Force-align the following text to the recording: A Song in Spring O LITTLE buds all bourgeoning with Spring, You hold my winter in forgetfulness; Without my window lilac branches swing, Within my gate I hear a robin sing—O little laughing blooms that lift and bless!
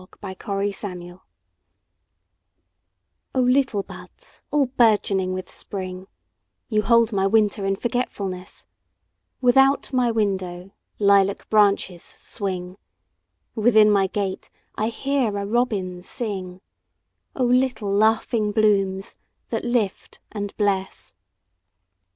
A 0.01 0.07
Song 0.33 0.63
in 0.63 0.73
Spring 1.11 1.19
O 3.35 3.39
LITTLE 3.39 3.83
buds 3.83 4.41
all 4.49 4.65
bourgeoning 4.65 5.31
with 5.31 5.51
Spring, 5.51 6.07
You 6.69 6.81
hold 6.81 7.13
my 7.13 7.27
winter 7.27 7.67
in 7.67 7.75
forgetfulness; 7.75 8.65
Without 9.41 9.93
my 9.93 10.09
window 10.09 10.71
lilac 10.97 11.47
branches 11.51 12.01
swing, 12.01 12.77
Within 13.53 13.91
my 13.91 14.07
gate 14.07 14.49
I 14.73 14.89
hear 14.89 15.37
a 15.37 15.45
robin 15.45 16.01
sing—O 16.01 17.43
little 17.43 17.93
laughing 17.93 18.51
blooms 18.51 19.15
that 19.49 19.63
lift 19.63 20.19
and 20.31 20.57
bless! 20.57 21.13